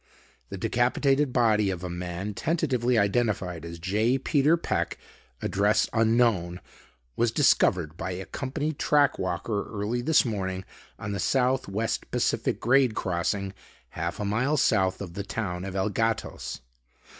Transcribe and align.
The 0.49 0.57
decapitated 0.57 1.31
body 1.31 1.69
of 1.69 1.83
a 1.83 1.87
man 1.87 2.33
tentatively 2.33 2.97
identified 2.97 3.63
as 3.63 3.77
J. 3.77 4.17
Peter 4.17 4.57
Peck, 4.57 4.97
address 5.43 5.87
unknown, 5.93 6.59
was 7.15 7.29
discovered 7.31 7.97
by 7.97 8.13
a 8.13 8.25
company 8.25 8.73
track 8.73 9.19
walker 9.19 9.69
early 9.71 10.01
this 10.01 10.25
morning 10.25 10.65
on 10.97 11.11
the 11.11 11.19
South 11.19 11.67
West 11.67 12.09
Pacific 12.09 12.59
grade 12.59 12.95
crossing 12.95 13.53
half 13.89 14.19
a 14.19 14.25
mile 14.25 14.57
south 14.57 15.01
of 15.01 15.13
the 15.13 15.21
town 15.23 15.63
of 15.63 15.75
El 15.75 15.89
Gatos. 15.89 16.61